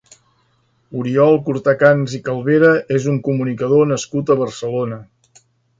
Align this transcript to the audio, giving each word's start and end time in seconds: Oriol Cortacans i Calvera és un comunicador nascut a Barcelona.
Oriol 1.01 1.37
Cortacans 1.49 2.17
i 2.19 2.23
Calvera 2.29 2.73
és 2.99 3.07
un 3.15 3.23
comunicador 3.29 3.89
nascut 3.95 4.35
a 4.37 4.41
Barcelona. 4.45 5.05